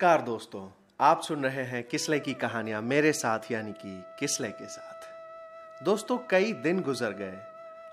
नमस्कार 0.00 0.22
दोस्तों, 0.22 0.68
आप 1.00 1.22
सुन 1.22 1.44
रहे 1.44 1.62
हैं 1.62 1.82
किसले 1.84 2.18
की 2.20 2.32
कहानियाँ 2.34 2.80
मेरे 2.82 3.12
साथ, 3.12 3.50
यानी 3.50 3.72
कि 3.72 4.04
किसले 4.18 4.48
के 4.48 4.66
साथ। 4.66 5.82
दोस्तों, 5.84 6.16
कई 6.30 6.52
दिन 6.52 6.80
गुजर 6.82 7.12
गए, 7.12 7.36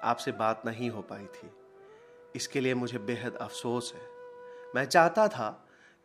आपसे 0.03 0.31
बात 0.31 0.61
नहीं 0.65 0.89
हो 0.89 1.01
पाई 1.01 1.25
थी। 1.25 1.49
इसके 2.35 2.59
लिए 2.59 2.73
मुझे 2.73 2.97
बेहद 2.99 3.35
अफसोस 3.35 3.91
है। 3.95 4.01
मैं 4.75 4.85
चाहता 4.85 5.27
था 5.27 5.49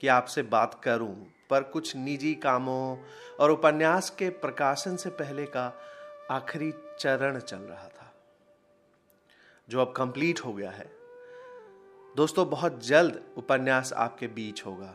कि 0.00 0.08
आपसे 0.08 0.42
बात 0.42 0.74
करूँ, 0.84 1.14
पर 1.50 1.62
कुछ 1.62 1.94
निजी 1.96 2.34
कामों 2.34 2.96
और 3.40 3.50
उपन्यास 3.50 4.10
के 4.10 4.30
प्रकाशन 4.30 4.96
से 4.96 5.10
पहले 5.10 5.44
का 5.46 5.72
आखिरी 6.30 6.72
चरण 6.98 7.38
चल 7.38 7.58
रहा 7.58 7.88
था, 7.88 8.12
जो 9.68 9.80
अब 9.80 9.94
कंप्लीट 9.96 10.40
हो 10.40 10.52
गया 10.52 10.70
है। 10.70 10.90
दोस्तों, 12.16 12.48
बहुत 12.50 12.84
जल्द 12.86 13.22
उपन्यास 13.36 13.92
आपके 13.92 14.26
बीच 14.26 14.66
होगा। 14.66 14.94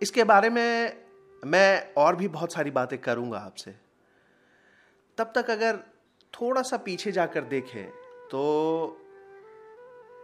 इसके 0.00 0.24
बारे 0.24 0.50
में 0.50 1.02
मैं 1.42 1.92
और 1.94 2.16
भी 2.16 2.28
बहुत 2.28 2.52
सारी 2.52 2.70
बातें 2.72 2.98
करूँगा 3.00 3.38
आपसे। 3.38 3.74
तब 5.18 5.32
तक 5.34 5.50
अगर 5.50 5.78
थोड़ा 6.32 6.62
सा 6.62 6.76
पीछे 6.76 7.12
जाकर 7.12 7.44
देखें 7.46 7.90
तो 8.30 9.00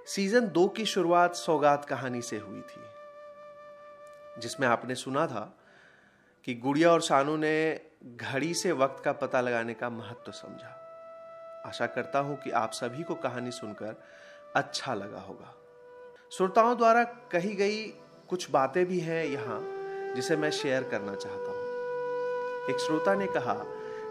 सीज़न 0.06 0.48
दो 0.48 0.66
की 0.68 0.84
शुरुआत 0.86 1.34
सौगात 1.34 1.84
कहानी 1.84 2.22
से 2.22 2.38
हुई 2.38 2.60
थी, 2.60 2.80
जिसमें 4.40 4.66
आपने 4.68 4.94
सुना 4.94 5.26
था 5.26 5.44
कि 6.46 6.54
गुड़िया 6.56 6.90
और 6.92 7.00
सानू 7.02 7.36
ने 7.36 7.80
घड़ी 8.06 8.52
से 8.54 8.72
वक्त 8.72 9.02
का 9.04 9.12
पता 9.12 9.40
लगाने 9.40 9.74
का 9.74 9.90
महत्व 9.90 10.22
तो 10.26 10.32
समझा। 10.32 10.76
आशा 11.66 11.86
करता 11.86 12.18
हूँ 12.18 12.36
कि 12.36 12.50
आप 12.52 12.72
सभी 12.72 13.02
को 13.02 13.14
कहानी 13.16 13.50
सुनकर 13.50 14.02
अच्छा 14.56 14.94
लगा 14.94 15.20
होगा। 15.20 15.54
श्रोताओं 16.32 16.76
द्वारा 16.76 17.02
कही 17.32 17.54
गई 17.54 17.86
कुछ 18.30 18.50
बातें 18.50 18.84
भी 18.86 18.98
हैं 19.00 19.24
यहाँ, 19.24 19.60
जिसे 20.16 20.36
मैं 20.36 20.50
शेयर 20.52 20.82
करना 20.90 21.14
चाहता 21.14 21.50
हूँ। 21.50 21.58
एक 22.70 22.80
श्रोता 22.80 23.14
ने 23.14 23.26
कहा 23.28 23.54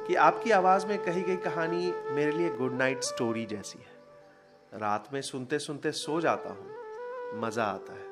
कि 0.07 0.15
आपकी 0.17 0.51
आवाज़ 0.51 0.85
में 0.87 0.97
कही 1.03 1.21
गई 1.21 1.35
कहानी 1.39 1.93
मेरे 2.09 2.31
लिए 2.31 2.49
गुड 2.51 2.73
नाइट 2.73 3.03
स्टोरी 3.03 3.45
जैसी 3.45 3.79
है। 3.79 4.79
रात 4.79 5.07
में 5.13 5.21
सुनते 5.21 5.59
सुनते 5.59 5.91
सो 5.93 6.19
जाता 6.21 6.49
हूँ, 6.49 7.41
मज़ा 7.41 7.63
आता 7.65 7.93
है। 7.93 8.07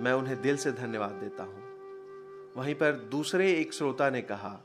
मैं 0.00 0.12
उन्हें 0.12 0.40
दिल 0.42 0.56
से 0.56 0.72
धन्यवाद 0.74 1.12
देता 1.22 1.42
हूँ। 1.42 1.66
वहीं 2.56 2.74
पर 2.74 2.92
दूसरे 3.10 3.50
एक 3.52 3.72
श्रोता 3.72 4.10
ने 4.10 4.20
कहा 4.22 4.58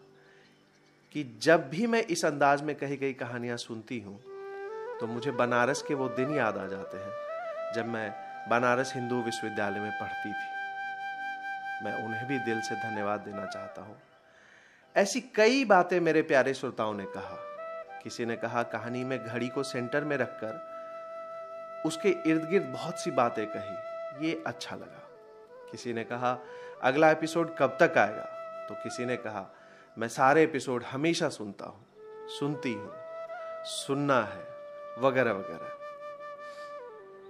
कि 1.16 1.24
जब 1.42 1.70
भी 1.70 1.88
मैं 1.88 2.02
इस 2.06 2.26
अंदाज 2.26 2.62
में 2.62 2.76
कही 2.76 2.98
गई 2.98 3.14
कहानियाँ 3.16 3.58
सुनती 3.60 4.00
हूँ 4.00 4.20
तो 5.00 5.08
मुझे 5.08 5.32
बनारस 5.34 5.82
के 5.82 5.94
वो 5.94 6.08
दिन 6.12 6.36
याद 6.36 6.58
आ 6.58 6.66
जाते 6.68 6.98
हैं, 6.98 7.12
जब 7.76 7.88
मैं 7.88 8.10
बनारस 8.50 8.94
हिंदू 8.96 9.22
विश्वविद्यालय 9.22 9.80
में 9.80 9.92
पढ़ती 9.92 10.34
थी। 10.34 10.54
मैं 11.86 12.06
उन्हें 12.06 12.28
भी 12.28 12.40
दिल 12.40 12.62
से 12.62 12.76
धन्यवाद 12.76 13.20
देना 13.20 13.46
चाहता 13.46 13.82
हूँ। 13.82 13.98
ऐसी 14.96 15.22
कई 15.22 15.66
बातें 15.66 16.00
मेरे 16.00 16.22
प्यारे 16.22 16.54
श्रोताओं 16.54 16.94
ने 16.94 17.06
कहा। 17.06 17.38
किसी 18.04 18.26
ने 18.26 18.36
कहा, 18.36 18.64
कहानी 18.64 19.04
में 19.04 19.26
घड़ी 19.26 19.48
को 19.48 19.64
सेंटर 19.64 20.04
में 20.04 20.18
रखकर 20.18 20.74
उसके 21.86 22.10
इर्द 22.10 22.50
गिर्द 22.50 22.66
बहुत 22.66 23.00
सी 23.00 23.12
बातें 23.12 23.48
कही। 23.48 24.28
ये 24.28 24.44
अच्छा 24.48 24.76
लगा। 24.76 25.10
किसी 25.72 25.94
ने 25.94 26.04
कहा, 26.04 26.38
अगला 26.82 27.12
एपिसोड 27.12 27.56
कब 27.58 27.78
तक 27.82 27.98
आएगा? 27.98 28.24
तो 28.70 28.76
किसी 28.76 29.06
ने 29.06 29.18
कहा, 29.18 29.56
मैं 29.98 30.08
सारे 30.08 30.44
एपिसोड 30.44 30.84
हमेशा 30.84 31.30
सुनता 31.30 31.66
हूँ, 31.66 31.86
सुनती 32.30 32.74
हूँ, 32.74 32.94
सुनना 33.64 34.24
है, 34.24 34.48
वगैरह 35.00 35.32
वगैरह। 35.32 35.83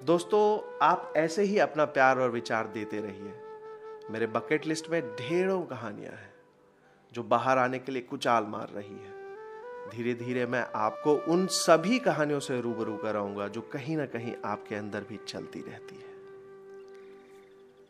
दोस्तों, 0.04 0.78
आप 0.82 1.14
ऐसे 1.18 1.44
ही 1.44 1.60
अपना 1.60 1.84
प्यार 1.88 2.20
और 2.20 2.32
विचार 2.32 2.68
देते 2.68 3.00
रहिए। 3.00 3.34
मेरे 4.12 4.26
बकेट 4.28 4.66
लिस्ट 4.66 4.90
में 4.90 5.02
ढेरों 5.12 5.62
कहानियाँ 5.62 6.12
हैं, 6.12 6.34
जो 7.12 7.24
बाहर 7.24 7.58
आने 7.58 7.80
के 7.80 7.92
लिए 7.92 8.02
कुचाल 8.02 8.44
मार 8.46 8.70
रही 8.70 8.96
है। 8.96 9.12
धीरे 9.92 10.14
धीरे 10.16 10.46
मैं 10.46 10.66
आपको 10.78 11.14
उन 11.34 11.46
सभी 11.52 12.00
कहानियों 12.00 12.40
से 12.40 12.60
रूबरू 12.62 12.96
कराऊँगा, 12.98 13.48
जो 13.48 13.62
कहीं 13.74 13.98
ना 13.98 14.06
कहीं 14.08 14.34
आपके 14.46 14.76
अंदर 14.76 15.06
भी 15.10 15.20
चलती 15.28 15.62
रहती 15.62 15.96
है। 15.96 16.12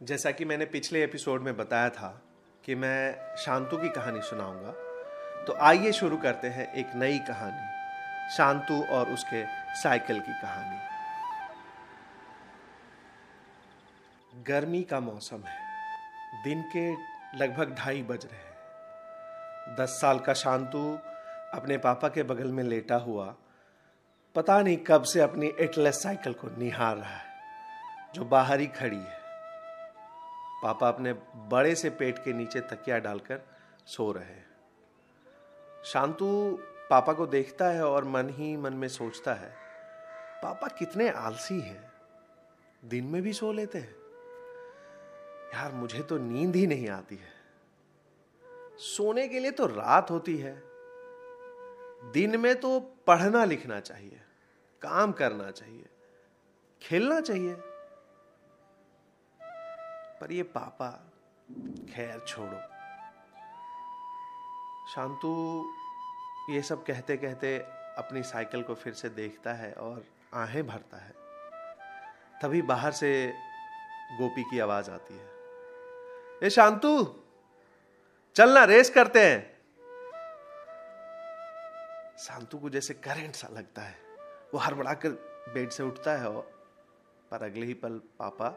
जैसा 0.02 0.32
कि 0.32 0.46
मैंने 0.46 0.66
पिछले 0.68 1.04
एपिसोड 1.04 1.42
में 1.42 1.56
बताया 1.58 1.90
था 1.90 2.22
कि 2.64 2.76
मैं 2.76 3.36
शांतु 3.38 3.78
की 3.78 3.90
कहानी 3.90 4.22
सुनाऊँगा 4.22 4.74
तो 5.46 5.54
आइए 5.62 5.92
शुरू 5.94 6.18
करते 6.20 6.48
हैं 6.50 6.74
एक 6.76 6.96
नई 6.96 7.18
कहानी, 7.28 7.66
शांतु 8.38 8.82
और 8.94 9.14
उसके 9.14 9.46
साइकिल 9.82 10.20
की 10.20 10.42
कहानी। 10.42 10.78
गर्मी 14.34 14.82
का 14.84 15.00
मौसम 15.00 15.44
है। 15.44 15.62
दिन 16.44 16.62
के 16.76 16.92
लगभग 17.38 17.76
ढाई 17.76 18.02
बज 18.04 18.26
रहे 18.26 18.38
हैं। 18.38 19.76
दस 19.76 19.90
साल 20.02 20.20
का 20.20 20.34
शांतु 20.34 21.00
अपने 21.54 21.78
पापा 21.78 22.08
के 22.10 22.24
बगल 22.24 22.52
में 22.52 22.64
लेटा 22.64 22.96
हुआ, 22.96 23.36
पता 24.36 24.62
नहीं 24.62 24.78
कब 24.78 25.04
से 25.04 25.22
अपनी 25.22 25.52
एटलेस 25.60 26.02
साइकिल 26.04 26.34
को 26.34 26.48
निहार 26.58 26.98
रहा 26.98 27.10
है, 27.10 27.32
जो 28.16 28.26
बाहर 28.26 28.60
ही 28.60 28.68
खड़ी 28.68 28.98
है। 28.98 29.22
पापा 30.64 30.88
अपने 30.88 31.14
बड़े 31.52 31.76
से 31.76 31.90
पेट 31.90 32.20
के 32.20 32.34
नीचे 32.34 32.60
तकिया 32.60 33.00
डालकर 33.00 33.42
सो 33.86 34.12
रहे 34.12 34.26
हैं। 34.26 34.46
शांतु 35.86 36.60
पापा 36.90 37.14
को 37.14 37.28
देखता 37.28 37.66
है 37.66 37.86
और 37.86 38.06
मन 38.06 38.30
ही 38.30 38.56
मन 38.58 38.74
में 38.74 38.88
सोचता 38.88 39.34
है, 39.34 39.54
पापा 40.44 40.68
कितने 40.68 41.10
आलसी 41.10 41.60
हैं, 41.62 41.92
दिन 42.86 43.06
में 43.06 43.22
भी 43.22 43.34
सो 43.34 43.52
लेते 43.52 43.78
हैं। 43.78 44.03
यार, 45.54 45.72
मुझे 45.72 46.04
तो 46.04 46.18
नींद 46.18 46.56
ही 46.56 46.68
नहीं 46.68 46.90
आती 46.90 47.16
है। 47.16 47.34
सोने 48.78 49.28
के 49.28 49.40
लिए 49.40 49.52
तो 49.52 49.66
रात 49.66 50.12
होती 50.12 50.38
है। 50.38 50.62
दिन 52.12 52.40
में 52.40 52.60
तो 52.60 52.80
पढ़ना 52.80 53.46
लिखना 53.46 53.80
चाहिए, 53.80 54.22
काम 54.82 55.12
करना 55.12 55.52
चाहिए, 55.52 55.86
खेलना 56.82 57.22
चाहिए। 57.22 57.56
पर 60.22 60.32
ये 60.32 60.44
पापा, 60.44 61.12
खैर 61.94 62.20
छोड़ो। 62.20 62.60
शांतु 64.96 65.64
ये 66.50 66.62
सब 66.62 66.86
कहते 66.86 67.18
कहते 67.18 67.60
अपनी 67.98 68.24
साइकिल 68.24 68.64
को 68.64 68.76
फिर 68.76 68.94
से 68.94 69.10
देखता 69.10 69.54
है 69.54 69.74
और 69.74 70.06
आहें 70.34 70.68
भरता 70.68 70.98
है। 70.98 71.14
तभी 72.42 72.62
बाहर 72.62 72.92
से 72.92 73.34
गोपी 74.12 74.44
की 74.44 74.60
आवाज़ 74.60 74.92
आती 74.92 75.18
है। 75.18 75.33
ए, 76.42 76.50
शांतु, 76.50 76.92
चलना, 78.36 78.64
रेस 78.64 78.90
करते 78.90 79.20
हैं। 79.20 79.54
शांतु 82.18 82.58
को 82.58 82.70
जैसे 82.70 82.94
करंट 82.94 83.36
सा 83.36 83.48
लगता 83.48 83.82
है। 83.82 83.96
वो 84.54 84.60
हड़बड़ा 84.60 84.94
कर 84.94 85.10
बेड 85.54 85.70
से 85.70 85.84
उठता 85.84 86.12
है 86.12 86.30
और 86.30 86.42
पर 87.32 87.44
अगले 87.44 87.66
ही 87.66 87.74
पल 87.74 87.98
पापा 88.20 88.50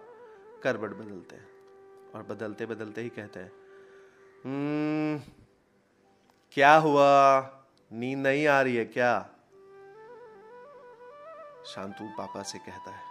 करबट 0.62 0.90
बदलते 0.90 1.36
हैं 1.36 2.12
और 2.12 2.22
बदलते 2.22 2.66
बदलते 2.66 3.00
ही 3.00 3.08
कहते 3.08 3.40
हैं 3.40 3.52
हम्म 4.44 5.32
क्या 6.52 6.74
हुआ? 6.76 7.40
नींद 7.92 8.18
नहीं 8.18 8.46
आ 8.46 8.60
रही 8.60 8.76
है 8.76 8.84
क्या? 8.84 9.28
शांतु 11.66 12.04
पापा 12.18 12.42
से 12.42 12.58
कहता 12.58 12.90
है, 12.90 13.04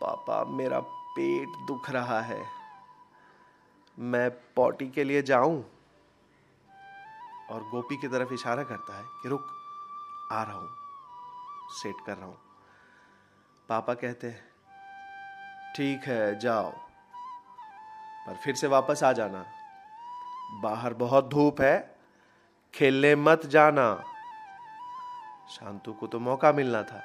पापा, 0.00 0.44
मेरा 0.44 0.80
पेट 0.80 1.48
दुख 1.68 1.90
रहा 1.90 2.20
है। 2.20 2.40
मैं 3.98 4.30
पॉटी 4.30 4.88
के 4.88 5.04
लिए 5.04 5.22
जाऊँ 5.22 5.64
और 7.50 7.62
गोपी 7.68 7.96
की 7.96 8.08
तरफ़ 8.08 8.32
इशारा 8.32 8.62
करता 8.62 8.96
है 8.96 9.04
कि 9.22 9.28
रुक, 9.28 9.46
आ 10.32 10.42
रहा 10.42 10.52
हूँ, 10.52 10.68
सेट 11.72 11.94
कर 12.06 12.16
रहा 12.16 12.26
हूँ। 12.26 12.38
पापा 13.68 13.94
कहते 13.94 14.26
हैं, 14.26 14.40
ठीक 15.76 16.04
है, 16.04 16.38
जाओ। 16.38 16.70
पर 18.26 18.36
फिर 18.36 18.54
से 18.54 18.66
वापस 18.66 19.02
आ 19.04 19.12
जाना। 19.12 19.44
बाहर 20.62 20.94
बहुत 20.94 21.28
धूप 21.28 21.60
है, 21.60 21.96
खेलने 22.74 23.14
मत 23.14 23.46
जाना। 23.46 24.04
शांतु 25.50 25.92
को 25.92 26.06
तो 26.06 26.20
मौका 26.20 26.52
मिलना 26.52 26.82
था। 26.82 27.02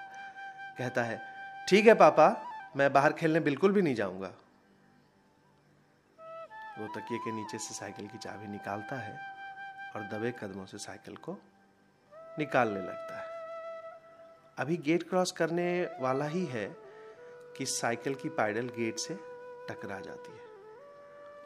कहता 0.78 1.04
है, 1.04 1.22
ठीक 1.70 1.88
है, 1.88 1.94
पापा, 1.94 2.30
मैं 2.76 2.94
बाहर 2.94 3.14
खेलने 3.14 3.40
बिल्कुल 3.40 3.72
भी 3.72 3.82
नहीं 3.82 3.96
जाऊँगा। 3.96 4.32
वो 6.82 6.88
तकिए 6.96 7.18
के 7.18 7.32
नीचे 7.32 7.58
से 7.58 7.74
साइकिल 7.74 8.08
की 8.08 8.18
चाबी 8.18 8.48
निकालता 8.48 8.96
है 8.98 9.20
और 9.96 10.04
दबे 10.10 10.32
कदमों 10.40 10.66
से 10.66 10.78
साइकिल 10.80 11.16
को 11.18 11.38
निकालने 12.40 12.80
लगता 12.80 13.18
है। 13.18 13.30
अभी 14.58 14.78
गेट 14.78 15.04
क्रॉस 15.10 15.32
करने 15.32 15.68
वाला 16.00 16.26
ही 16.28 16.46
है 16.46 16.66
कि 17.58 17.66
साइकिल 17.68 18.16
की 18.16 18.30
पैडल 18.32 18.68
गेट 18.78 19.00
से 19.00 19.14
टकरा 19.70 20.00
जाती 20.00 20.32
है 20.32 20.50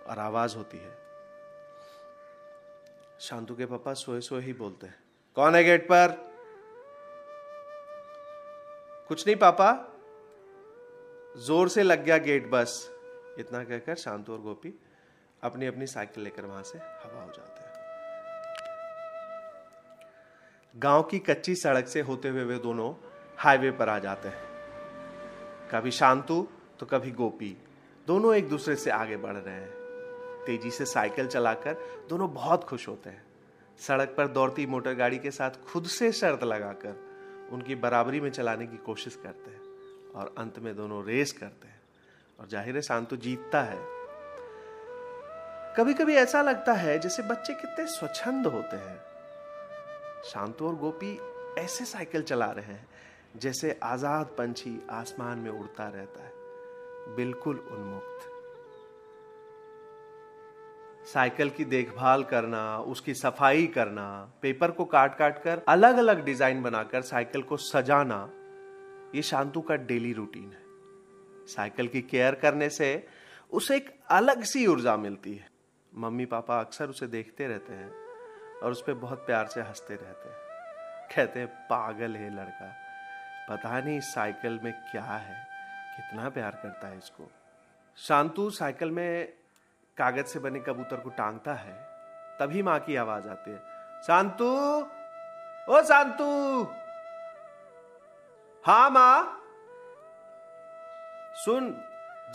और 0.05 0.19
आवाज़ 0.19 0.55
होती 0.57 0.77
है। 0.77 0.93
शांतु 3.19 3.55
के 3.55 3.65
पापा 3.65 3.93
सोए 3.95 4.21
सोए 4.21 4.41
ही 4.41 4.53
बोलते 4.53 4.87
हैं, 4.87 4.95
कौन 5.37 5.55
है 5.55 5.63
गेट 5.63 5.85
पर? 5.85 6.17
कुछ 9.09 9.25
नहीं 9.27 9.35
पापा, 9.37 9.71
ज़ोर 11.37 11.69
से 11.69 11.83
लग 11.83 12.03
गया 12.03 12.17
गेट 12.23 12.49
बस, 12.49 12.89
इतना 13.39 13.63
कहकर 13.63 13.95
शांतु 13.97 14.33
और 14.33 14.41
गोपी 14.41 14.73
अपनी 15.45 15.65
अपनी 15.65 15.87
साइकिल 15.87 16.23
लेकर 16.23 16.45
वहाँ 16.45 16.63
से 16.63 16.77
हवा 16.77 17.21
हो 17.23 17.31
जाते 17.31 17.59
हैं। 17.59 17.73
गाँव 20.75 21.03
की 21.03 21.19
कच्ची 21.19 21.55
सड़क 21.55 21.87
से 21.87 22.01
होते 22.01 22.29
हुए 22.29 22.43
वे 22.43 22.57
दोनों 22.57 22.93
हाईवे 23.37 23.71
पर 23.71 23.89
आ 23.89 23.99
जाते 23.99 24.27
हैं। 24.27 24.43
कभी 25.71 25.91
शांतु 25.91 26.47
तो 26.79 26.85
कभी 26.85 27.11
गोपी। 27.11 27.55
दोनों 28.07 28.33
एक 28.35 28.49
दूसरे 28.49 28.75
से 28.75 28.91
आगे 28.91 29.17
बढ़ 29.17 29.35
रहे 29.35 29.55
हैं। 29.55 29.69
तेज़ी 30.45 30.71
से 30.71 30.85
साइकिल 30.85 31.27
चलाकर 31.27 31.77
दोनों 32.09 32.33
बहुत 32.33 32.63
खुश 32.63 32.87
होते 32.87 33.09
हैं। 33.09 33.23
सड़क 33.79 34.13
पर 34.17 34.27
दौड़ती 34.27 34.65
मोटर 34.65 34.93
गाड़ी 34.93 35.17
के 35.17 35.31
साथ 35.31 35.51
खुद 35.67 35.85
से 35.85 36.11
शर्त 36.11 36.43
लगाकर 36.43 37.49
उनकी 37.51 37.75
बराबरी 37.75 38.19
में 38.19 38.29
चलाने 38.29 38.67
की 38.67 38.77
कोशिश 38.77 39.15
करते 39.15 39.51
हैं 39.51 40.13
और 40.13 40.35
अंत 40.37 40.59
में 40.59 40.75
दोनों 40.75 41.05
रेस 41.05 41.31
करते 41.31 41.67
हैं। 41.67 41.81
और 42.39 42.47
ज़ाहिर 42.47 42.75
है, 42.75 42.81
शांतु 42.81 43.17
जीतता 43.17 43.61
है। 43.61 43.94
कभी 45.77 45.93
कभी 45.93 46.13
ऐसा 46.15 46.41
लगता 46.41 46.73
है 46.73 46.97
जैसे 46.99 47.23
बच्चे 47.23 47.53
कितने 47.53 47.85
स्वच्छंद 47.87 48.47
होते 48.47 48.75
हैं। 48.75 48.97
शांतु 50.25 50.65
और 50.65 50.75
गोपी 50.75 51.17
ऐसे 51.57 51.85
साइकिल 51.85 52.21
चला 52.21 52.45
रहे 52.49 52.65
हैं, 52.65 52.87
जैसे 53.35 53.77
आज़ाद 53.83 54.27
पंछी 54.37 54.79
आसमान 54.91 55.39
में 55.39 55.49
उड़ता 55.51 55.87
रहता 55.87 56.23
है। 56.23 57.15
बिल्कुल 57.15 57.57
उन्मुक्त। 57.71 58.27
साइकिल 61.07 61.49
की 61.49 61.65
देखभाल 61.65 62.23
करना, 62.23 62.77
उसकी 62.79 63.13
सफ़ाई 63.13 63.65
करना, 63.67 64.07
पेपर 64.41 64.71
को 64.71 64.85
काट 64.85 65.17
काट 65.17 65.41
कर 65.43 65.61
अलग 65.67 65.97
अलग 65.97 66.23
डिज़ाइन 66.25 66.61
बनाकर 66.63 67.01
साइकिल 67.03 67.41
को 67.41 67.57
सजाना, 67.57 68.29
ये 69.15 69.21
शांतु 69.21 69.61
का 69.61 69.75
डेली 69.83 70.13
रूटीन 70.13 70.51
है। 70.51 71.47
साइकिल 71.47 71.87
की 71.87 72.01
केयर 72.03 72.35
करने 72.35 72.69
से 72.69 73.07
उसे 73.51 73.75
एक 73.75 73.93
अलग 74.11 74.43
सी 74.43 74.65
ऊर्जा 74.67 74.95
मिलती 74.97 75.33
है। 75.33 75.53
मम्मी 75.97 76.25
पापा 76.25 76.59
अक्सर 76.59 76.89
उसे 76.89 77.07
देखते 77.07 77.47
रहते 77.47 77.73
हैं 77.73 77.91
और 78.63 78.71
उस 78.71 78.81
पर 78.81 78.93
बहुत 78.93 79.19
प्यार 79.19 79.47
से 79.47 79.61
हँसते 79.61 79.95
रहते 79.95 80.29
हैं। 80.29 80.37
कहते 81.15 81.39
हैं, 81.39 81.47
पागल 81.47 82.15
है 82.15 82.29
लड़का। 82.35 82.73
पता 83.49 83.79
नहीं 83.79 83.99
साइकिल 83.99 84.59
में 84.63 84.73
क्या 84.91 85.03
है। 85.03 85.35
कितना 85.95 86.29
प्यार 86.29 86.59
करता 86.63 86.87
है 86.87 86.97
इसको। 86.97 87.31
शांतु 87.97 88.49
साइकिल 88.49 88.91
में 88.91 89.33
कागज़ 89.97 90.25
से 90.25 90.39
बने 90.39 90.59
कबूतर 90.59 90.99
को 90.99 91.09
टांगता 91.09 91.53
है। 91.53 91.73
तभी 92.39 92.61
माँ 92.61 92.79
की 92.79 92.95
आवाज़ 92.95 93.27
आती 93.29 93.51
है, 93.51 93.57
शांतु! 94.07 94.49
ओ 95.69 95.81
शांतु! 95.81 96.25
हाँ 98.63 98.89
माँ! 98.89 99.41
सुन, 101.35 101.71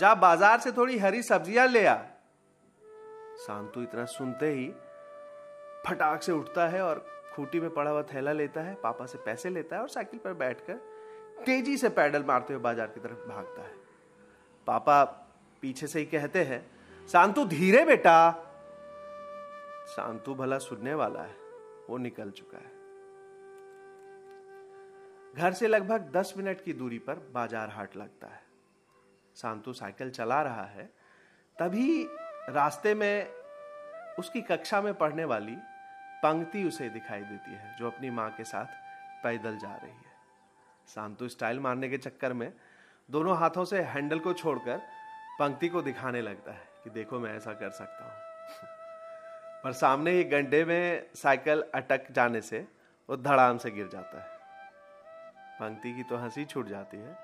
जा 0.00 0.14
बाज़ार 0.14 0.60
से 0.60 0.72
थोड़ी 0.72 0.98
हरी 0.98 1.22
सब्ज़ियाँ 1.22 1.66
ले 1.66 1.86
आ। 1.86 1.96
शांतु 3.40 3.82
इतना 3.82 4.04
सुनते 4.06 4.50
ही 4.50 4.66
फटाक 5.86 6.22
से 6.22 6.32
उठता 6.32 6.66
है 6.68 6.82
और 6.82 7.04
खूटी 7.34 7.60
में 7.60 7.70
पड़ा 7.70 7.90
हुआ 7.90 8.02
थैला 8.04 8.32
लेता 8.32 8.60
है, 8.60 8.74
पापा 8.74 9.06
से 9.06 9.18
पैसे 9.18 9.50
लेता 9.50 9.76
है 9.76 9.82
और 9.82 9.88
साइकिल 9.88 10.20
पर 10.20 10.32
बैठकर 10.34 10.74
तेज़ी 11.46 11.76
से 11.76 11.88
पैडल 11.90 12.24
मारते 12.24 12.54
हुए 12.54 12.62
बाज़ार 12.62 12.86
की 12.86 13.00
तरफ़ 13.00 13.28
भागता 13.28 13.62
है। 13.62 13.74
पापा 14.68 15.02
पीछे 15.62 15.86
से 15.86 15.98
ही 15.98 16.04
कहते 16.06 16.42
हैं 16.44 16.60
सांतु 17.08 17.44
धीरे 17.46 17.84
बेटा। 17.84 18.30
सांतु 19.86 20.34
भला 20.34 20.58
सुनने 20.58 20.94
वाला 20.94 21.22
है, 21.22 21.36
वो 21.88 21.96
निकल 21.98 22.30
चुका 22.30 22.58
है। 22.58 22.78
घर 25.34 25.52
से 25.52 25.68
लगभग 25.68 26.10
दस 26.12 26.34
मिनट 26.36 26.60
की 26.60 26.72
दूरी 26.72 26.98
पर 26.98 27.14
बाज़ार 27.34 27.70
हाट 27.70 27.96
लगता 27.96 28.26
है। 28.26 28.42
सांतु 29.36 29.72
साइकिल 29.72 30.10
चला 30.10 30.40
रहा 30.42 30.64
है, 30.66 30.84
तभी 31.56 32.06
रास्ते 32.50 32.94
में, 32.94 33.28
उसकी 34.18 34.40
कक्षा 34.40 34.80
में 34.80 34.94
पढ़ने 34.94 35.24
वाली 35.24 35.56
पंक्ति 36.22 36.64
उसे 36.64 36.88
दिखाई 36.88 37.22
देती 37.22 37.50
है, 37.50 37.76
जो 37.76 37.86
अपनी 37.86 38.10
माँ 38.10 38.30
के 38.30 38.44
साथ 38.44 38.66
पैदल 39.24 39.58
जा 39.58 39.76
रही 39.76 39.90
है। 39.90 40.10
शांतु 40.94 41.28
स्टाइल 41.28 41.60
मारने 41.60 41.88
के 41.88 41.98
चक्कर 41.98 42.32
में, 42.32 42.52
दोनों 43.10 43.36
हाथों 43.38 43.64
से 43.64 43.82
हैंडल 43.82 44.18
को 44.18 44.32
छोड़कर 44.32 44.80
पंक्ति 45.38 45.68
को 45.68 45.82
दिखाने 45.82 46.20
लगता 46.20 46.52
है 46.52 46.68
कि 46.84 46.90
देखो 46.90 47.18
मैं 47.18 47.36
ऐसा 47.36 47.52
कर 47.52 47.70
सकता 47.70 48.04
हूँ। 48.04 48.12
पर 49.64 49.72
सामने 49.72 50.10
ही 50.10 50.24
घंटे 50.24 50.64
में 50.64 51.06
साइकिल 51.14 51.64
अटक 51.74 52.12
जाने 52.12 52.40
से 52.40 52.68
वो 53.08 53.16
धड़ाम 53.16 53.58
से 53.58 53.70
गिर 53.70 53.88
जाता 53.88 54.22
है। 54.22 54.38
पंक्ति 55.60 55.94
की 55.94 56.02
तो 56.02 56.16
हँसी 56.16 56.44
छूट 56.44 56.66
जाती 56.66 56.96
है। 56.96 57.14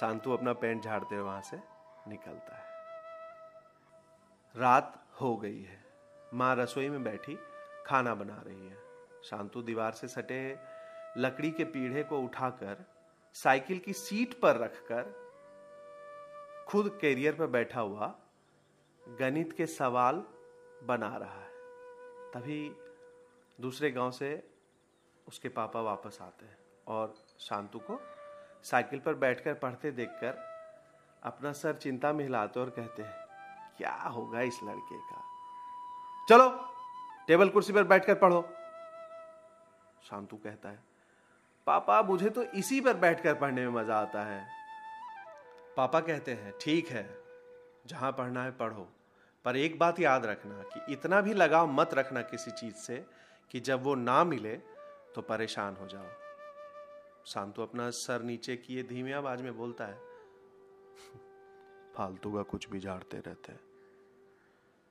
शांतु 0.00 0.32
अपना 0.32 0.52
पेंट 0.52 0.84
झाड़ते 0.84 1.14
हुए 1.14 1.24
वहाँ 1.24 1.40
से 1.40 1.56
निकलता 2.08 2.56
है। 2.56 2.69
रात 4.56 5.06
हो 5.20 5.36
गई 5.36 5.62
है। 5.62 5.84
माँ 6.34 6.56
रसोई 6.56 6.88
में 6.88 7.04
बैठी, 7.04 7.38
खाना 7.86 8.14
बना 8.14 8.42
रही 8.46 8.68
है। 8.68 8.76
शांतु 9.24 9.62
दीवार 9.62 9.92
से 9.92 10.08
सटे 10.08 10.58
लकड़ी 11.16 11.50
के 11.50 11.64
पीढ़े 11.64 12.02
को 12.02 12.20
उठाकर, 12.20 12.84
साइकिल 13.34 13.78
की 13.78 13.92
सीट 13.92 14.40
पर 14.40 14.56
रखकर, 14.56 15.02
खुद 16.68 16.98
कैरियर 17.00 17.34
पर 17.34 17.46
बैठा 17.46 17.80
हुआ, 17.80 18.18
गणित 19.08 19.52
के 19.52 19.66
सवाल 19.66 20.24
बना 20.84 21.16
रहा 21.16 21.40
है। 21.40 21.50
तभी 22.32 22.76
दूसरे 23.60 23.90
गाँव 23.90 24.10
से 24.10 24.50
उसके 25.28 25.48
पापा 25.48 25.80
वापस 25.80 26.18
आते 26.22 26.46
हैं 26.46 26.58
और 26.86 27.14
शांतु 27.38 27.78
को 27.78 28.00
साइकिल 28.62 29.00
पर 29.00 29.14
बैठकर 29.14 29.54
पढ़ते 29.54 29.90
देखकर 29.90 30.34
अपना 31.22 31.52
सर 31.52 31.74
चिंता 31.74 32.12
में 32.12 32.24
हिलाते 32.24 32.60
और 32.60 32.70
कहते 32.70 33.02
हैं 33.02 33.19
क्या 33.80 33.94
होगा 33.94 34.40
इस 34.40 34.62
लड़के 34.64 34.98
का? 34.98 35.22
चलो, 36.28 36.74
टेबल 37.26 37.48
कुर्सी 37.48 37.72
पर 37.72 37.84
बैठकर 37.84 38.14
पढ़ो। 38.14 38.48
शांतु 40.02 40.36
कहता 40.36 40.68
है, 40.68 40.78
पापा, 41.66 42.02
मुझे 42.02 42.30
तो 42.30 42.42
इसी 42.42 42.80
पर 42.80 42.94
बैठकर 42.94 43.34
पढ़ने 43.34 43.68
में 43.68 43.82
मज़ा 43.82 43.96
आता 43.96 44.24
है। 44.24 44.48
पापा 45.76 46.00
कहते 46.00 46.34
हैं, 46.34 46.54
ठीक 46.60 46.88
है, 46.88 47.18
जहाँ 47.86 48.12
पढ़ना 48.12 48.44
है 48.44 48.50
पढ़ो। 48.50 48.88
पर 49.44 49.56
एक 49.56 49.78
बात 49.78 50.00
याद 50.00 50.26
रखना 50.26 50.62
कि 50.62 50.92
इतना 50.92 51.20
भी 51.20 51.34
लगाव 51.34 51.66
मत 51.66 51.94
रखना 51.94 52.22
किसी 52.22 52.50
चीज़ 52.50 52.74
से 52.74 53.06
कि 53.50 53.60
जब 53.60 53.82
वो 53.82 53.94
ना 53.94 54.24
मिले 54.24 54.56
तो 55.14 55.22
परेशान 55.22 55.76
हो 55.76 55.86
जाओ। 55.86 56.06
शांतु 57.26 57.62
अपना 57.62 57.90
सर 57.90 58.22
नीचे 58.22 58.56
किए 58.56 58.82
धीमी 58.82 59.12
आवाज़ 59.12 59.42
में 59.42 59.56
बोलता 59.56 59.84
है, 59.84 60.00
फालतू 61.96 62.32
का 62.32 62.42
कुछ 62.42 62.68
भी 62.68 62.80
झाड़ते 62.80 63.16
रहते 63.16 63.52
हैं। 63.52 63.69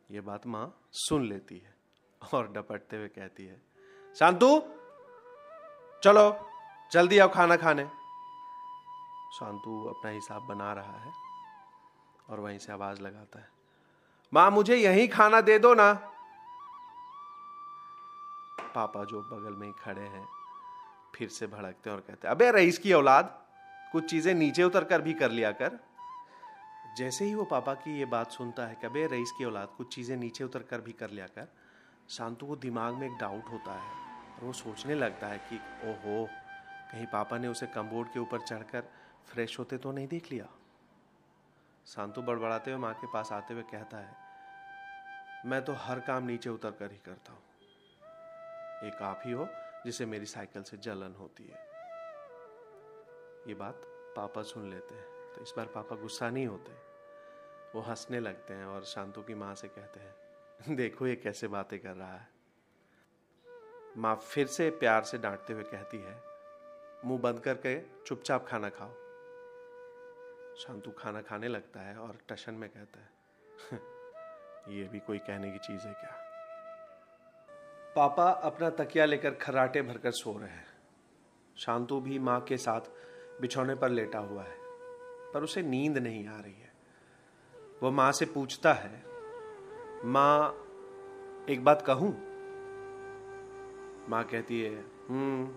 ये 0.10 0.22
बात 0.22 0.46
माँ 0.48 0.66
सुन 1.00 1.28
लेती 1.30 1.58
है 1.58 1.74
और 2.22 2.48
डपटते 2.52 2.98
हुए 2.98 3.08
कहती 3.08 3.46
है, 3.46 3.62
शांतु, 4.16 4.50
चलो, 6.04 6.24
जल्दी 6.92 7.18
आओ 7.20 7.30
खाना 7.30 7.56
खाने। 7.56 7.86
शांतु 9.34 9.84
अपना 9.90 10.12
हिसाब 10.12 10.42
बना 10.44 10.72
रहा 10.74 10.98
है 10.98 11.12
और 12.30 12.40
वहीं 12.40 12.58
से 12.58 12.72
आवाज़ 12.74 13.02
लगाता 13.02 13.40
है, 13.40 13.48
माँ, 14.34 14.50
मुझे 14.52 14.76
यही 14.76 15.08
खाना 15.08 15.42
दे 15.42 15.60
दो 15.60 15.74
ना। 15.74 15.94
पापा 18.76 19.04
जो 19.04 19.22
बगल 19.24 19.54
में 19.54 19.68
ही 19.68 19.74
खड़े 19.80 20.02
हैं, 20.04 20.28
फिर 21.16 21.30
से 21.30 21.48
भड़कते 21.48 21.90
और 21.90 22.00
कहते 22.00 22.28
अबे 22.28 22.52
रईस 22.52 22.78
की 22.78 22.94
औलाद, 22.94 23.36
कुछ 23.92 24.10
चीज़ें 24.10 24.34
नीचे 24.36 24.64
उतर 24.64 24.84
कर 24.84 25.02
भी 25.02 25.14
कर 25.14 25.32
लिया 25.32 25.52
कर। 25.52 25.80
जैसे 26.98 27.26
ही 27.26 27.34
वो 27.36 27.44
पापा 27.46 27.74
की 27.74 27.98
ये 28.00 28.06
बात 28.06 28.32
सुनता 28.32 28.66
है 28.66 28.76
कि 28.76 28.88
अबे 28.88 29.06
रईस 29.08 29.32
की 29.32 29.46
औलाद, 29.46 29.68
कुछ 29.78 29.94
चीज़ें 29.96 30.16
नीचे 30.18 30.44
उतर 30.44 30.64
कर 30.64 30.82
भी 30.82 30.92
कर 30.92 31.10
लिया 31.10 31.28
कर, 31.28 31.48
शांतु 32.10 32.46
को 32.46 32.56
दिमाग 32.56 32.94
में 32.94 33.08
एक 33.08 33.18
डाउट 33.20 33.50
होता 33.50 33.74
है 33.74 33.92
और 34.36 34.44
वो 34.44 34.54
सोचने 34.54 34.96
लगता 34.96 35.28
है 35.28 35.38
कि, 35.50 35.58
ओहो, 35.84 36.26
कहीं 36.92 37.06
पापा 37.06 37.38
ने 37.38 37.48
उसे 37.48 37.68
कम्बोर्ड 37.68 38.12
के 38.14 38.20
ऊपर 38.20 38.42
चढ़कर 38.42 38.90
फ्रेश 39.28 39.60
होते 39.60 39.78
तो 39.78 39.92
नहीं 39.92 40.08
देख 40.08 40.32
लिया? 40.32 40.48
शांतु 41.88 42.22
बड़बड़ाते 42.22 42.72
हुए 42.72 42.80
माँ 42.80 42.94
के 42.94 43.08
पास 43.08 43.32
आते 43.32 43.54
हुए 43.54 43.64
कहता 43.64 43.98
है, 43.98 44.16
मैं 45.46 45.64
तो 45.66 45.74
हर 45.78 46.00
काम 46.00 46.24
नीचे 46.24 46.50
उतर 46.50 46.72
कर 46.72 46.92
ही 46.92 46.98
करता 47.06 47.34
हूँ। 47.34 47.42
एक 48.84 49.02
आप 49.04 49.22
ही 49.26 49.32
हो 49.32 49.48
जिसे 49.86 50.06
मेरी 50.06 50.26
साइकिल 50.26 50.64
से 50.64 50.78
जलन 50.78 51.16
होती 51.20 51.44
है। 51.44 51.68
ये 53.48 53.54
बात 53.54 53.82
पापा 54.16 54.42
सुन 54.44 54.70
लेते 54.70 54.96
हैं। 54.96 55.19
तो 55.40 55.44
इस 55.44 55.54
बार 55.58 55.66
पापा 55.66 55.96
गुस्सा 55.96 56.30
नहीं 56.30 56.48
होते। 56.48 56.72
वो 57.76 57.82
हंसने 57.82 58.20
लगते 58.20 58.54
हैं 58.54 58.66
और 58.66 58.84
शांतु 58.86 59.22
की 59.22 59.34
माँ 59.36 59.54
से 59.56 59.68
कहते 59.68 60.00
हैं, 60.00 60.76
देखो 60.76 61.08
ये 61.08 61.16
कैसे 61.16 61.48
बातें 61.48 61.78
कर 61.80 61.96
रहा 61.96 62.14
है। 62.14 62.28
माँ 63.98 64.16
फिर 64.24 64.48
से 64.48 64.70
प्यार 64.72 65.04
से 65.04 65.18
डांटते 65.18 65.54
हुए 65.54 65.64
कहती 65.64 65.98
है, 65.98 66.16
मुँह 67.06 67.20
बंद 67.22 67.40
करके 67.40 67.80
चुपचाप 68.06 68.46
खाना 68.48 68.70
खाओ। 68.70 68.94
शांतु 70.58 70.92
खाना 70.92 71.22
खाने 71.22 71.48
लगता 71.48 71.80
है 71.80 71.96
और 71.98 72.18
टशन 72.30 72.54
में 72.54 72.70
कहता 72.70 73.00
है 73.00 73.80
ये 74.70 74.88
भी 74.88 75.00
कोई 75.00 75.18
कहने 75.20 75.52
की 75.52 75.60
चीज़ 75.60 75.88
है 75.88 75.94
क्या? 75.94 76.12
पापा 77.96 78.30
अपना 78.30 78.70
तकिया 78.76 79.06
लेकर 79.06 79.36
खराटे 79.38 79.82
भरकर 79.82 80.12
सो 80.14 80.38
रहे 80.38 80.50
हैं। 80.50 80.68
शांतु 81.56 82.00
भी 82.02 82.20
माँ 82.20 82.40
के 82.42 82.58
साथ 82.58 82.90
बिछौने 83.42 83.76
पर 83.76 83.90
लेटा 83.90 84.20
हुआ 84.20 84.44
है। 84.44 84.59
पर 85.34 85.44
उसे 85.44 85.62
नींद 85.62 85.98
नहीं 85.98 86.28
आ 86.28 86.40
रही 86.40 86.54
है। 86.54 86.72
वो 87.82 87.92
माँ 87.92 88.12
से 88.12 88.26
पूछता 88.26 88.74
है, 88.74 89.04
माँ, 90.06 90.56
एक 91.50 91.64
बात 91.64 91.82
कहूँ? 91.82 92.12
माँ 94.10 94.24
कहती 94.24 94.62
है 94.62 94.76
हम्म 95.10 95.48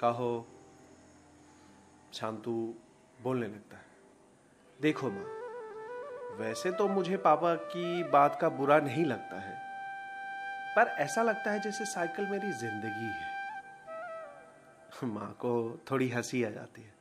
कहो। 0.00 0.46
शांतु 2.12 2.52
बोलने 3.22 3.46
लगता 3.46 3.76
है, 3.76 3.84
देखो 4.78 5.10
माँ, 5.10 5.24
वैसे 6.38 6.70
तो 6.70 6.88
मुझे 6.88 7.16
पापा 7.16 7.54
की 7.66 8.02
बात 8.10 8.38
का 8.40 8.48
बुरा 8.48 8.78
नहीं 8.80 9.04
लगता 9.04 9.40
है, 9.40 9.54
पर 10.76 10.86
ऐसा 11.02 11.22
लगता 11.22 11.50
है 11.50 11.60
जैसे 11.60 11.84
साइकिल 11.84 12.26
मेरी 12.26 12.52
ज़िंदगी 12.52 13.10
है। 13.12 13.34
माँ 15.04 15.32
को 15.40 15.80
थोड़ी 15.90 16.08
हँसी 16.08 16.42
आ 16.44 16.50
जाती 16.50 16.82
है। 16.82 16.94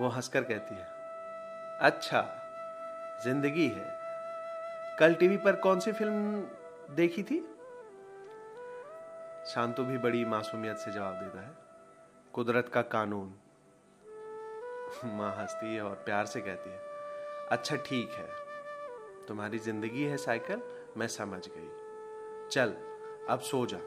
वो 0.00 0.08
हंसकर 0.08 0.44
कहती 0.44 0.74
है 0.74 0.86
अच्छा 1.80 2.20
ज़िंदगी 3.24 3.68
है। 3.68 3.98
कल 4.98 5.14
टीवी 5.14 5.36
पर 5.36 5.56
कौन 5.56 5.80
सी 5.80 5.92
फ़िल्म 5.92 6.42
देखी 6.94 7.22
थी? 7.22 7.40
शांतु 9.46 9.84
भी 9.84 9.98
बड़ी 9.98 10.24
मासूमियत 10.24 10.76
से 10.76 10.92
जवाब 10.92 11.14
देता 11.14 11.40
है, 11.40 11.52
कुदरत 12.32 12.68
का 12.68 12.82
कानून। 12.82 13.34
माँ 15.04 15.34
हंसती 15.36 15.74
है 15.74 15.82
और 15.82 15.94
प्यार 15.94 16.26
से 16.26 16.40
कहती 16.40 16.70
है 16.70 16.78
अच्छा 17.50 17.76
ठीक 17.76 18.10
है। 18.10 18.28
तुम्हारी 19.28 19.58
ज़िंदगी 19.58 20.04
है 20.04 20.16
साइकिल, 20.16 20.62
मैं 20.96 21.06
समझ 21.06 21.48
गई। 21.48 22.48
चल, 22.48 22.74
अब 23.28 23.40
सो 23.40 23.66
जा, 23.66 23.78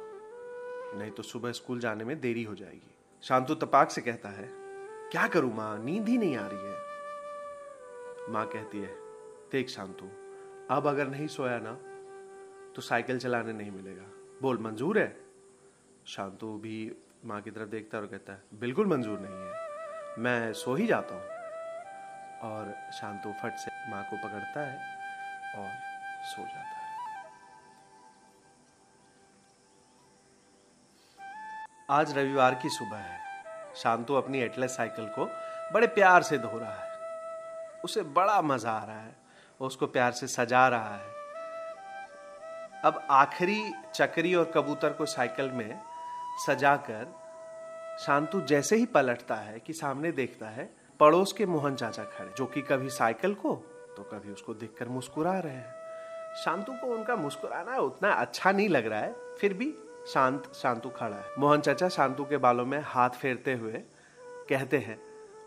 नहीं 0.99 1.11
तो 1.11 1.23
सुबह 1.23 1.51
स्कूल 1.51 1.79
जाने 1.79 2.03
में 2.03 2.19
देरी 2.21 2.43
हो 2.43 2.55
जाएगी। 2.55 2.95
शांतु 3.23 3.55
तपाक 3.55 3.89
से 3.89 4.01
कहता 4.01 4.29
है 4.29 4.62
क्या 5.13 5.27
करूँ 5.27 5.53
माँ? 5.53 5.79
नींद 5.79 6.07
ही 6.07 6.17
नहीं 6.17 6.37
आ 6.37 6.47
रही 6.47 6.65
है। 6.65 6.77
माँ 8.29 8.45
कहती 8.47 8.79
है, 8.79 8.95
देख 9.51 9.69
शांतु, 9.69 10.05
अब 10.75 10.87
अगर 10.87 11.07
नहीं 11.07 11.27
सोया 11.27 11.59
ना 11.63 11.73
तो 12.73 12.81
साइकिल 12.81 13.19
चलाने 13.19 13.53
नहीं 13.53 13.71
मिलेगा। 13.71 14.03
बोल, 14.41 14.57
मंजूर 14.57 14.99
है? 14.99 15.17
शांतु 16.07 16.47
भी 16.57 16.95
माँ 17.25 17.41
की 17.41 17.51
तरफ़ 17.51 17.69
देखता 17.69 17.97
है 17.97 18.03
और 18.03 18.09
कहता 18.09 18.33
है, 18.33 18.43
बिल्कुल 18.53 18.87
मंजूर 18.87 19.19
नहीं 19.19 19.35
है। 19.35 19.53
मैं 20.19 20.53
सो 20.53 20.75
ही 20.75 20.87
जाता 20.87 21.15
हूँ। 21.15 21.25
और 22.51 22.91
शांतु 22.91 23.33
फट 23.43 23.55
से 23.55 23.91
माँ 23.91 24.03
को 24.03 24.17
पकड़ता 24.17 24.61
है 24.61 24.77
और 25.55 25.69
सो 26.25 26.41
जाता 26.41 26.59
है। 26.59 26.83
आज 31.89 32.17
रविवार 32.17 32.55
की 32.55 32.69
सुबह 32.69 32.97
है। 32.97 33.32
शांतु 33.75 34.13
अपनी 34.13 34.41
एटलस 34.41 34.75
साइकिल 34.77 35.05
को 35.09 35.25
बड़े 35.73 35.87
प्यार 35.87 36.23
से 36.23 36.37
धो 36.37 36.57
रहा 36.57 36.73
है। 36.73 36.91
उसे 37.83 38.01
बड़ा 38.01 38.41
मज़ा 38.41 38.71
आ 38.71 38.83
रहा 38.83 38.99
है। 38.99 39.15
वो 39.59 39.67
उसको 39.67 39.87
प्यार 39.87 40.11
से 40.11 40.27
सजा 40.27 40.67
रहा 40.67 40.95
है। 40.95 41.11
अब 42.85 43.01
आखिरी 43.11 43.61
चक्री 43.95 44.33
और 44.35 44.51
कबूतर 44.55 44.93
को 44.93 45.05
साइकिल 45.05 45.51
में 45.51 45.79
सजाकर 46.47 47.13
शांतु 47.99 48.41
जैसे 48.41 48.75
ही 48.75 48.85
पलटता 48.85 49.35
है 49.35 49.59
कि 49.59 49.73
सामने 49.73 50.11
देखता 50.11 50.47
है, 50.47 50.69
पड़ोस 50.99 51.33
के 51.33 51.45
मोहन 51.45 51.75
चाचा 51.75 52.03
खड़े, 52.03 52.31
जो 52.37 52.45
कि 52.45 52.61
कभी 52.61 52.89
साइकिल 52.89 53.33
को 53.33 53.55
तो 53.97 54.03
कभी 54.03 54.31
उसको 54.31 54.53
देखकर 54.53 54.87
मुस्कुरा 54.87 55.37
रहे 55.39 55.53
हैं। 55.53 55.73
शांतु 56.35 56.73
को 56.73 56.87
उनका 56.87 57.15
मुस्कुराना 57.15 57.77
उतना 57.77 58.11
अच्छा 58.11 58.51
नहीं 58.51 58.69
लग 58.69 58.87
रहा 58.87 58.99
है, 58.99 59.15
फिर 59.39 59.53
भी 59.53 59.65
शांत, 60.07 60.53
शांतु 60.53 60.89
खड़ा 60.89 61.15
है। 61.15 61.25
मोहन 61.39 61.61
चाचा 61.61 61.89
शांतु 61.89 62.25
के 62.25 62.37
बालों 62.37 62.65
में 62.65 62.81
हाथ 62.85 63.09
फेरते 63.09 63.53
हुए 63.53 63.83
कहते 64.49 64.77
हैं, 64.77 65.01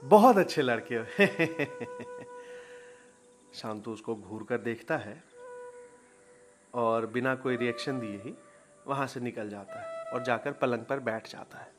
बहुत 0.05 0.39
अच्छे 0.39 0.63
लड़के 0.63 0.95
हो। 0.95 1.05
शांतु 3.55 3.91
उसको 3.91 4.15
घूर 4.15 4.47
कर 4.49 4.59
देखता 4.59 4.97
है 4.97 5.25
और 6.75 7.07
बिना 7.07 7.35
कोई 7.35 7.57
रिएक्शन 7.57 8.01
दिए 8.01 8.11
ही 8.11 8.35
वहाँ 8.87 9.07
से 9.07 9.21
निकल 9.21 9.51
जाता 9.51 9.81
है 9.81 10.05
और 10.05 10.23
जाकर 10.23 10.53
पलंग 10.53 10.85
पर 10.85 11.01
बैठ 11.01 11.29
जाता 11.29 11.59
है। 11.59 11.73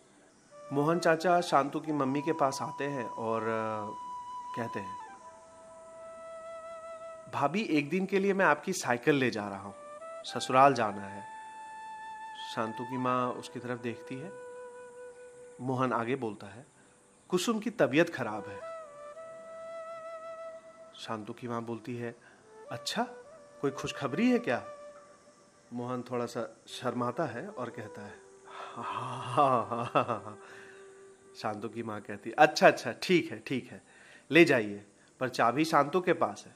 मोहन 0.74 1.00
चाचा 1.00 1.41
शांतु 1.41 1.79
की 1.79 1.91
मम्मी 1.91 2.22
के 2.22 2.34
पास 2.34 2.60
आते 2.62 2.84
हैं 2.84 3.05
और 3.05 3.41
कहते 4.57 4.79
हैं, 4.79 4.98
भाभी, 7.34 7.62
एक 7.62 7.89
दिन 7.89 8.05
के 8.05 8.19
लिए 8.19 8.34
मैं 8.34 8.46
आपकी 8.46 8.74
साइकिल 8.74 9.15
ले 9.15 9.29
जा 9.29 9.50
रहा 9.50 9.60
हूँ। 9.60 9.75
ससुराल 10.25 10.74
जाना 10.74 11.01
है। 11.01 11.37
शांतु 12.57 12.83
की 12.83 12.97
माँ 12.97 13.29
उसकी 13.29 13.59
तरफ़ 13.59 13.81
देखती 13.81 14.15
है। 14.15 14.31
मोहन 15.61 15.91
आगे 15.93 16.15
बोलता 16.15 16.47
है, 16.47 16.65
कुसुम 17.29 17.59
की 17.59 17.69
तबीयत 17.71 18.09
खराब 18.09 18.47
है। 18.47 18.59
शांतु 20.95 21.33
की 21.33 21.47
माँ 21.47 21.61
बोलती 21.63 21.95
है 21.95 22.15
अच्छा 22.71 23.03
कोई 23.61 23.71
खुशखबरी 23.71 24.29
है 24.31 24.39
क्या? 24.39 24.61
मोहन 25.73 26.03
थोड़ा 26.11 26.25
सा 26.25 26.47
शर्माता 26.67 27.25
है 27.25 27.47
और 27.47 27.69
कहता 27.69 28.01
है 28.01 28.15
हाँ। 28.75 30.37
शांतु 31.37 31.69
की 31.69 31.83
माँ 31.83 32.01
कहती 32.01 32.29
है 32.29 32.35
अच्छा 32.39 32.67
अच्छा 32.67 32.93
ठीक 33.03 33.31
है 33.31 33.39
ठीक 33.39 33.71
है, 33.71 33.81
ले 34.31 34.45
जाइए, 34.45 34.85
पर 35.19 35.29
चाबी 35.29 35.65
शांतु 35.65 36.01
के 36.01 36.13
पास 36.13 36.43
है। 36.47 36.55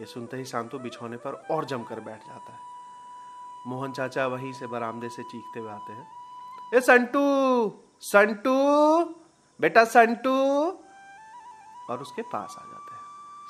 ये 0.00 0.06
सुनते 0.06 0.36
ही 0.36 0.44
शांतु 0.44 0.78
बिछौने 0.78 1.16
पर 1.16 1.44
और 1.50 1.64
जमकर 1.64 2.00
बैठ 2.00 2.20
जाता 2.20 2.52
है। 2.52 2.72
मोहन 3.66 3.92
चाचा 3.92 4.26
वहीं 4.26 4.52
से 4.52 4.66
बरामदे 4.66 5.08
से 5.08 5.22
चीखते 5.22 5.60
हुए 5.60 5.70
आते 5.70 5.92
हैं। 5.92 6.06
ए, 6.74 6.80
संटू 6.80 7.80
संटू, 8.00 8.54
बेटा 9.60 9.84
संटू। 9.84 10.70
और 11.90 12.00
उसके 12.00 12.22
पास 12.22 12.56
आ 12.58 12.62
जाते 12.62 12.94
हैं। 12.94 13.02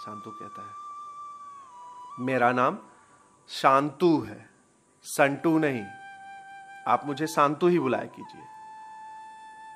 शांतु 0.05 0.31
कहता 0.31 0.63
है, 0.63 0.75
मेरा 2.27 2.53
नाम 2.53 2.79
शांतु 3.49 4.21
है। 4.21 4.51
संटू 5.03 5.59
नहीं, 5.59 5.85
आप 6.89 7.07
मुझे 7.07 7.27
शांतु 7.27 7.69
ही 7.69 7.79
बुलाया 7.79 8.05
कीजिए। 8.05 8.43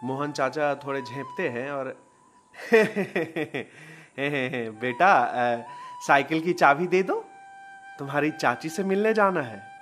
मोहन 0.05 0.33
चाचा 0.33 0.75
थोड़े 0.75 1.03
झेपते 1.03 1.49
हैं 1.49 1.71
और, 1.71 1.97
हे 2.73 2.83
हे 4.29 4.49
हे, 4.49 4.71
बेटा 4.71 5.33
साइकिल 6.07 6.41
की 6.41 6.53
चाबी 6.53 6.87
दे 6.87 7.03
दो। 7.03 7.25
तुम्हारी 7.99 8.31
चाची 8.31 8.69
से 8.69 8.85
मिलने 8.85 9.15
जाना 9.15 9.41
है। 9.41 9.78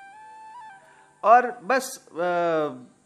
और 1.26 1.50
बस 1.64 1.88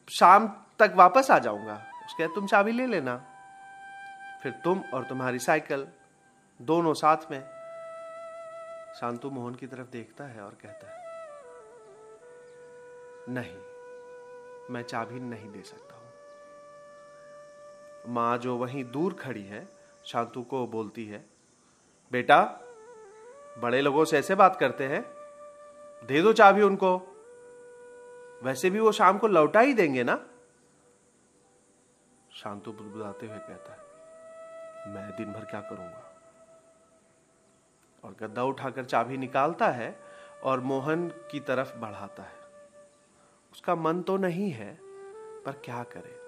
शाम 0.08 0.46
तक 0.78 0.92
वापस 0.96 1.30
आ 1.30 1.38
जाऊँगा। 1.38 1.74
उसके 2.06 2.26
तुम 2.34 2.46
चाबी 2.46 2.72
ले 2.72 2.86
लेना। 2.86 3.16
फिर 4.42 4.52
तुम 4.64 4.82
और 4.94 5.04
तुम्हारी 5.04 5.38
साइकिल, 5.38 5.86
दोनों 6.60 6.94
साथ 6.94 7.30
में। 7.30 7.42
शांतु 9.00 9.30
मोहन 9.30 9.54
की 9.54 9.66
तरफ़ 9.66 9.90
देखता 9.92 10.24
है 10.24 10.40
और 10.42 10.56
कहता 10.62 10.86
है, 10.86 10.98
नहीं, 13.28 13.56
मैं 14.70 14.82
चाबी 14.82 15.20
नहीं 15.20 15.50
दे 15.50 15.62
सकता 15.62 15.94
हूँ। 15.94 16.02
माँ 18.14 18.36
जो 18.38 18.56
वहीं 18.56 18.84
दूर 18.84 19.12
खड़ी 19.14 19.42
है, 19.42 19.68
शांतु 20.04 20.42
को 20.42 20.66
बोलती 20.66 21.04
है, 21.06 21.24
बेटा, 22.12 22.40
बड़े 23.58 23.80
लोगों 23.80 24.04
से 24.04 24.18
ऐसे 24.18 24.34
बात 24.34 24.56
करते 24.56 24.86
हैं, 24.86 25.02
दे 26.02 26.22
दो 26.22 26.32
चाबी 26.32 26.62
उनको। 26.62 26.90
वैसे 28.42 28.70
भी 28.70 28.80
वो 28.80 28.92
शाम 28.92 29.18
को 29.18 29.26
लौटा 29.26 29.60
ही 29.60 29.74
देंगे 29.74 30.04
ना? 30.04 30.14
शांतु 32.32 32.72
बुदबुदाते 32.72 33.26
हुए 33.26 33.38
कहता 33.38 33.72
है, 33.72 34.94
मैं 34.94 35.10
दिन 35.16 35.32
भर 35.32 35.44
क्या 35.44 35.60
करूँगा? 35.60 36.06
और 38.04 38.16
गद्दा 38.20 38.42
उठाकर 38.42 38.84
चाबी 38.84 39.16
निकालता 39.16 39.68
है 39.68 40.00
और 40.44 40.60
मोहन 40.60 41.08
की 41.30 41.40
तरफ़ 41.40 41.76
बढ़ाता 41.76 42.22
है। 42.22 42.38
उसका 43.52 43.74
मन 43.74 44.02
तो 44.02 44.16
नहीं 44.16 44.50
है, 44.50 44.78
पर 45.42 45.60
क्या 45.64 45.82
करे? 45.96 46.18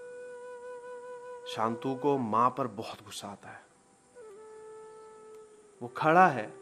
शांतु 1.53 1.95
को 1.95 2.19
माँ 2.19 2.49
पर 2.51 2.67
बहुत 2.67 3.05
गुस्सा 3.05 3.29
आता 3.29 3.49
है। 3.49 3.65
वो 5.83 5.89
खड़ा 5.89 6.27
है, 6.29 6.53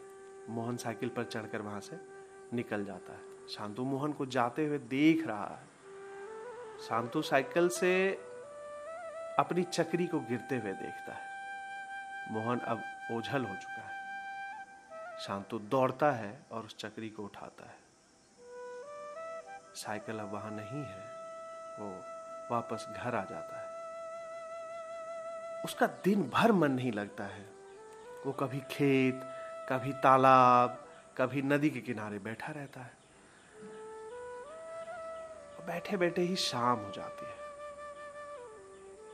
मोहन 0.49 0.77
साइकिल 0.77 1.09
पर 1.09 1.23
चढ़कर 1.23 1.61
वहाँ 1.61 1.79
से 1.79 1.99
निकल 2.53 2.85
जाता 2.85 3.13
है। 3.13 3.30
शांतु 3.49 3.83
मोहन 3.83 4.13
को 4.13 4.25
जाते 4.25 4.65
हुए 4.65 4.77
देख 4.77 5.27
रहा 5.27 5.45
है। 5.45 5.71
शांतु 6.87 7.21
साइकिल 7.21 7.69
से 7.69 8.13
अपनी 9.39 9.63
चक्री 9.63 10.07
को 10.07 10.19
गिरते 10.19 10.57
हुए 10.57 10.73
देखता 10.73 11.13
है। 11.13 11.31
मोहन 12.31 12.59
अब 12.59 12.81
ओझल 13.11 13.45
हो 13.45 13.55
चुका 13.55 13.81
है। 13.81 14.01
शांतु 15.19 15.59
दौड़ता 15.59 16.11
है 16.11 16.39
और 16.51 16.65
उस 16.65 16.77
चक्री 16.77 17.09
को 17.09 17.23
उठाता 17.23 17.65
है। 17.65 17.81
साइकिल 19.75 20.19
अब 20.19 20.31
वहाँ 20.31 20.51
नहीं 20.51 20.83
है, 20.83 21.03
वो 21.79 21.89
वापस 22.55 22.85
घर 22.97 23.15
आ 23.15 23.23
जाता 23.23 23.59
है। 23.59 23.71
उसका 25.65 25.87
दिन 25.87 26.29
भर 26.29 26.51
मन 26.51 26.71
नहीं 26.71 26.91
लगता 26.91 27.23
है। 27.23 27.45
वो 28.25 28.31
कभी 28.31 28.59
खेत, 28.59 29.21
कभी 29.69 29.93
तालाब, 29.93 30.87
कभी 31.17 31.41
नदी 31.41 31.69
के 31.69 31.79
किनारे 31.79 32.19
बैठा 32.19 32.51
रहता 32.51 32.81
है। 32.81 33.00
बैठे 35.67 35.97
बैठे 35.97 36.21
ही 36.21 36.35
शाम 36.35 36.79
हो 36.79 36.91
जाती 36.91 37.25
है। 37.25 37.41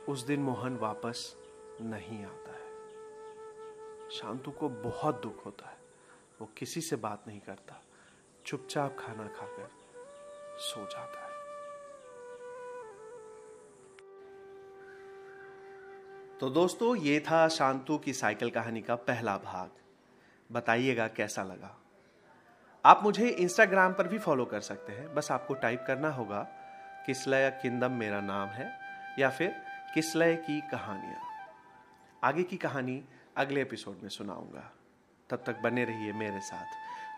उस 0.08 0.20
दिन 0.20 0.40
मोहन 0.40 0.76
वापस 0.76 1.36
नहीं 1.80 2.24
आता 2.24 2.52
है। 2.52 2.68
शांतु 4.10 4.50
को 4.50 4.68
बहुत 4.68 5.22
दुख 5.22 5.46
होता 5.46 5.68
है। 5.68 5.78
वो 6.40 6.50
किसी 6.58 6.80
से 6.80 6.96
बात 6.96 7.24
नहीं 7.26 7.40
करता। 7.40 7.82
चुपचाप 8.46 8.96
खाना 8.98 9.26
खाकर 9.26 9.70
सो 10.58 10.80
जाता 10.80 11.22
है। 11.22 11.28
तो 16.38 16.50
दोस्तों, 16.50 16.96
ये 16.96 17.20
था 17.20 17.48
शांतु 17.48 17.98
की 17.98 18.12
साइकिल 18.12 18.50
कहानी 18.50 18.82
का 18.82 18.94
पहला 18.94 19.38
भाग। 19.38 19.70
बताइएगा 20.52 21.08
कैसा 21.08 21.42
लगा? 21.42 21.87
आप 22.84 23.02
मुझे 23.02 23.28
इंस्टाग्राम 23.28 23.92
पर 23.92 24.08
भी 24.08 24.18
फॉलो 24.18 24.44
कर 24.44 24.60
सकते 24.60 24.92
हैं। 24.92 25.14
बस 25.14 25.30
आपको 25.30 25.54
टाइप 25.54 25.84
करना 25.86 26.10
होगा, 26.10 26.46
किसलय 27.06 27.58
किंदम 27.62 27.92
मेरा 27.92 28.20
नाम 28.20 28.48
है, 28.48 28.78
या 29.18 29.30
फिर 29.30 29.62
किसलय 29.94 30.36
की 30.36 30.60
कहानियाँ। 30.60 31.20
आगे 32.24 32.42
की 32.42 32.56
कहानी 32.56 33.04
अगले 33.36 33.62
एपिसोड 33.62 33.98
में 34.02 34.08
सुनाऊँगा। 34.08 34.70
तब 35.30 35.42
तक 35.46 35.60
बने 35.60 35.84
रहिए 35.84 36.12
मेरे 36.12 36.40
साथ। 36.40 36.66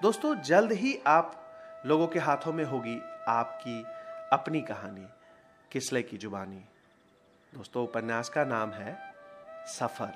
दोस्तों, 0.02 0.34
जल्द 0.34 0.72
ही 0.72 1.02
आप 1.06 1.52
लोगों 1.86 2.06
के 2.06 2.18
हाथों 2.18 2.52
में 2.52 2.64
होगी 2.64 3.02
आपकी 3.28 3.84
अपनी 4.32 4.60
कहानी, 4.60 5.06
किसलय 5.72 6.02
की 6.02 6.16
जुबानी। 6.16 6.64
दोस्तों, 7.54 7.84
उपन्यास 7.84 8.28
का 8.28 8.44
नाम 8.44 8.70
है 8.70 9.14
सफ़र। 9.66 10.12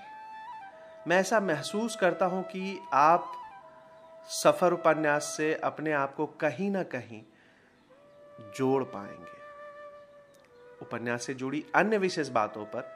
मैं 1.09 1.17
ऐसा 1.17 1.41
महसूस 1.41 1.97
करता 1.97 2.27
हूँ 2.27 2.43
कि 2.43 2.81
आप 2.93 3.33
सफ़र 4.29 4.73
उपन्यास 4.73 5.35
से 5.37 5.55
अपने 5.55 5.93
आप 5.93 6.15
को 6.15 6.27
कहीं 6.27 6.71
ना 6.71 6.83
कहीं 6.83 7.23
जोड़ 8.57 8.85
पाएँगे। 8.85 9.35
उपन्यास 10.83 11.23
से 11.23 11.35
जुड़ी 11.35 11.65
अन्य 11.75 11.99
विशेष 11.99 12.29
बातों 12.29 12.65
पर 12.65 12.95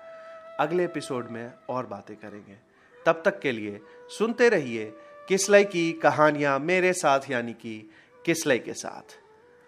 अगले 0.60 0.84
एपिसोड 0.84 1.28
में 1.28 1.52
और 1.68 1.86
बातें 1.86 2.16
करेंगे। 2.16 2.56
तब 3.06 3.22
तक 3.24 3.40
के 3.40 3.52
लिए 3.52 3.80
सुनते 4.18 4.48
रहिए 4.48 4.92
किसलय 5.28 5.64
की 5.64 5.92
कहानियाँ 5.92 6.58
मेरे 6.58 6.92
साथ, 6.92 7.20
यानी 7.30 7.52
कि 7.52 7.90
किसलय 8.24 8.58
के 8.58 8.72
साथ। 8.72 9.18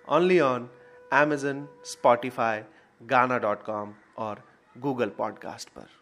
Only 0.09 0.41
on 0.41 0.71
Amazon 1.15 1.69
Spotify 1.85 2.63
Gaana 3.03 3.39
dot 3.39 3.63
com 3.63 3.95
और 4.19 4.43
गूगल 4.79 5.09
पॉडकास्ट 5.09 5.69
पर। 5.69 6.00